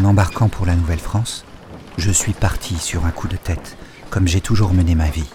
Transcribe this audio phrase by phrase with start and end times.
[0.00, 1.44] En embarquant pour la Nouvelle-France,
[1.98, 3.76] je suis parti sur un coup de tête,
[4.08, 5.28] comme j'ai toujours mené ma vie.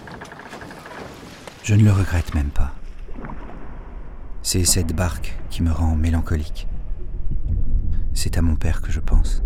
[1.61, 2.73] Je ne le regrette même pas.
[4.41, 6.67] C'est cette barque qui me rend mélancolique.
[8.15, 9.43] C'est à mon père que je pense.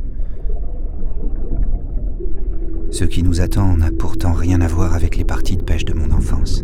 [2.89, 5.93] Ce qui nous attend n'a pourtant rien à voir avec les parties de pêche de
[5.93, 6.63] mon enfance.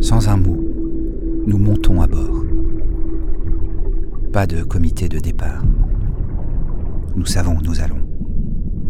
[0.00, 0.64] Sans un mot,
[1.46, 2.39] nous montons à bord.
[4.32, 5.64] Pas de comité de départ.
[7.16, 7.98] Nous savons où nous allons.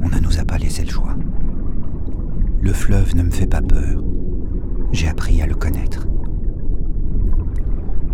[0.03, 1.17] On ne nous a pas laissé le choix.
[2.61, 4.05] Le fleuve ne me fait pas peur.
[4.93, 6.07] J'ai appris à le connaître.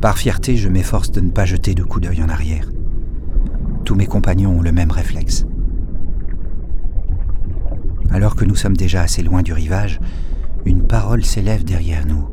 [0.00, 2.70] Par fierté, je m'efforce de ne pas jeter de coup d'œil en arrière.
[3.84, 5.47] Tous mes compagnons ont le même réflexe.
[8.11, 9.98] Alors que nous sommes déjà assez loin du rivage,
[10.64, 12.28] une parole s'élève derrière nous,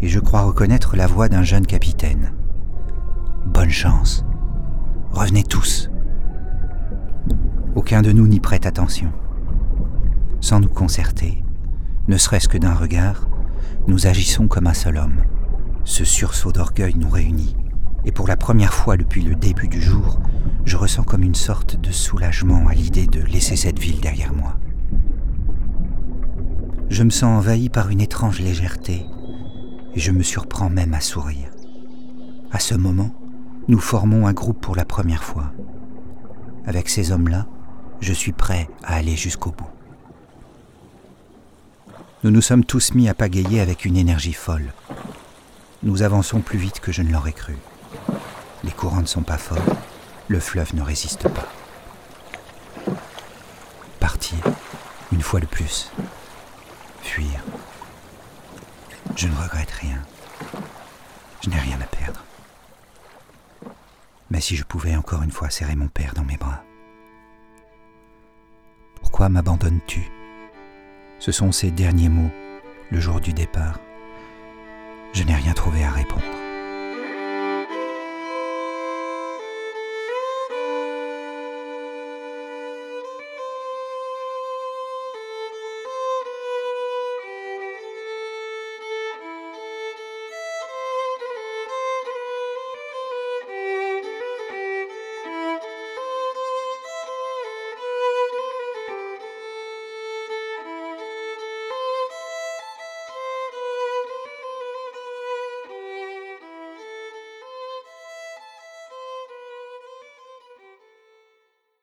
[0.00, 2.30] et je crois reconnaître la voix d'un jeune capitaine.
[3.46, 4.24] Bonne chance.
[5.10, 5.90] Revenez tous.
[7.74, 9.10] Aucun de nous n'y prête attention.
[10.40, 11.42] Sans nous concerter,
[12.08, 13.28] ne serait-ce que d'un regard,
[13.86, 15.22] nous agissons comme un seul homme.
[15.84, 17.56] Ce sursaut d'orgueil nous réunit,
[18.04, 20.20] et pour la première fois depuis le début du jour,
[20.64, 24.56] je ressens comme une sorte de soulagement à l'idée de laisser cette ville derrière moi.
[26.90, 29.06] Je me sens envahi par une étrange légèreté,
[29.94, 31.50] et je me surprends même à sourire.
[32.52, 33.10] À ce moment,
[33.68, 35.52] nous formons un groupe pour la première fois.
[36.66, 37.46] Avec ces hommes-là,
[38.00, 39.68] je suis prêt à aller jusqu'au bout.
[42.24, 44.72] Nous nous sommes tous mis à pagayer avec une énergie folle.
[45.82, 47.56] Nous avançons plus vite que je ne l'aurais cru.
[48.64, 49.76] Les courants ne sont pas forts,
[50.28, 51.46] le fleuve ne résiste pas.
[54.00, 54.38] Partir,
[55.12, 55.92] une fois de plus.
[57.02, 57.44] Fuir.
[59.14, 60.02] Je ne regrette rien.
[61.42, 62.24] Je n'ai rien à perdre.
[64.30, 66.62] Mais si je pouvais encore une fois serrer mon père dans mes bras.
[69.00, 70.10] Pourquoi m'abandonnes-tu?
[71.18, 72.30] Ce sont ses derniers mots,
[72.90, 73.78] le jour du départ.
[75.12, 76.22] Je n'ai rien trouvé à répondre.